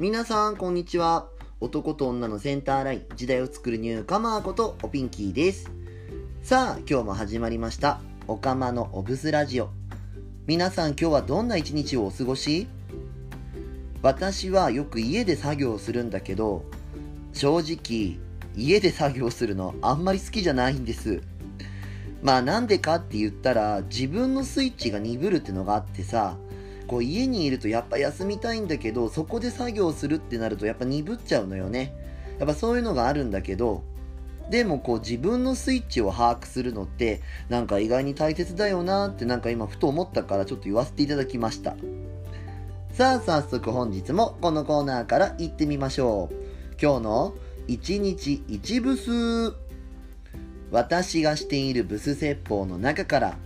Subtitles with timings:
[0.00, 1.26] 皆さんこんにちは。
[1.60, 5.72] 男と女のセンターライン時代を作るニューカマーことおピンキーです。
[6.40, 8.00] さあ今日も始まりました。
[8.28, 9.70] おかまのオブスラジオ。
[10.46, 12.68] 皆さん今日はどんな一日をお過ごし？
[14.00, 16.64] 私はよく家で作業するんだけど
[17.32, 18.20] 正直
[18.54, 21.22] 家で作業するのあんまり好きじゃないんです。
[22.22, 26.36] まあなんでかって言ったら自分のスイッチが鈍るってのがあってさ
[26.88, 31.94] こう家にいるとやっぱ休みたいんだけどそこで作業するってなるとやっぱ鈍っちゃうのよね。
[32.38, 33.82] やっぱそういうのがあるんだけど
[34.50, 41.76] でもこう自分のスイッチを把握するのってなんか意外に大切だよなってなんか今ふと思ったからちょっと言わせていただきました。
[42.92, 46.34] さあ早速本日もこのコーナーから行ってみましょう。
[46.80, 47.34] 今日の
[47.68, 49.54] 1日1ブス
[50.70, 53.36] 私がしているブス説法の中から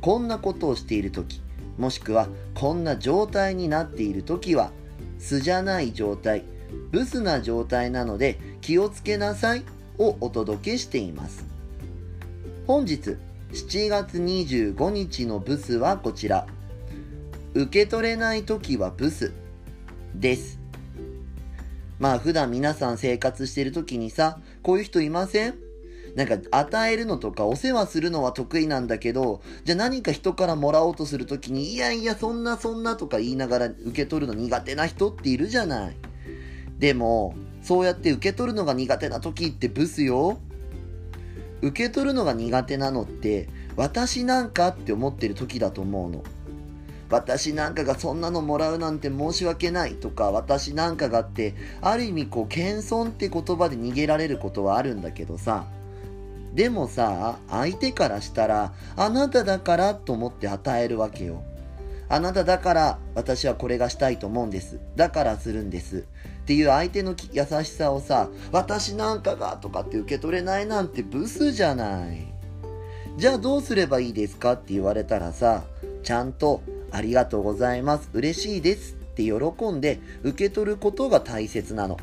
[0.00, 1.42] こんなことをしている時。
[1.78, 4.72] もしくはこんな状態になっている時は
[5.18, 6.44] 素じゃない状態
[6.90, 9.64] ブスな状態なので気をつけなさい
[9.98, 11.44] をお届けしています。
[12.66, 13.16] 本日
[13.52, 16.46] 7月25日のブスはこちら。
[17.54, 19.32] 受け取れない時はブス
[20.14, 20.58] です。
[21.98, 25.54] まあ普段皆さん生活してる時にさこういう人いません？
[26.14, 35.96] なんか与えるのとかお世話するのは得意なんだけど、じゃあ何か人からもらおうとするときに、いやいやそんなそんなとか言いながら受け取るの苦手な人っているじゃない。
[36.78, 40.38] でも、そうやって受け取るのが苦手な時ってブスよ。
[41.62, 46.22] 受け取るのが苦手なのって、私なんかって思ってる時だと思うの。
[47.08, 55.66] 私なんかがそんなのもらうなんて申し訳ないとか私なんかがってある意味こう謙遜って言葉で逃げられることはあるんだけどさ
[56.54, 61.42] でもさ、相手からしたら、あなただからと思って与えるわけよ。
[62.08, 64.78] あなただから私はこれがしたいと思うんです。
[64.96, 66.04] だからするんです。
[66.42, 72.26] っていう相手の優しさをさ、私なんかがとかって受け取れないなんてブスじゃない。
[73.16, 74.52] じゃあどうすればいいですか？
[74.52, 75.64] って言われたらさ、
[76.02, 76.60] ちゃんと
[76.90, 78.10] ありがとうございます。
[78.12, 81.96] 嬉しいですって喜んで受け取ることが大切なの。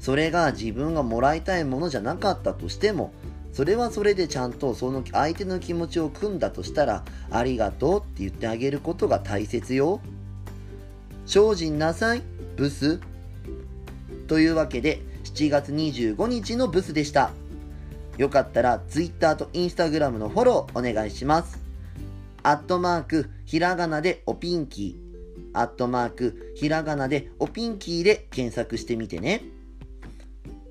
[0.00, 3.12] それが自分がもらいたいものじゃなかったとしても
[3.52, 10.00] それはそれでちゃんとその相手の気持ちを組んだとしたらありがとうって言ってあげることが大切よ。
[11.26, 12.22] 精進なさい
[12.56, 13.00] ブス。
[14.28, 17.32] というわけで7月25日のブスでした。
[18.16, 21.58] よかったら Twitter と Instagram のフォローお願いします。
[22.42, 25.58] アットマークひらがなでおピンキー。
[25.58, 29.57] アットマークひらがなでおピンキーで検索してみてね。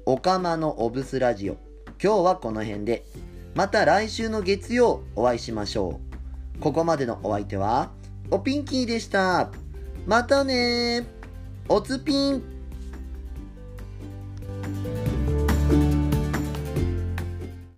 [0.09, 1.57] おかまのオブスラジオ。
[2.01, 3.05] 今日はこの辺で。
[3.55, 5.99] また来週の月曜お会いしましょ
[6.55, 6.59] う。
[6.61, 7.91] ここまでのお相手は、
[8.31, 9.51] おピンキーでした。
[10.05, 11.05] またね
[11.67, 12.56] おつぴん。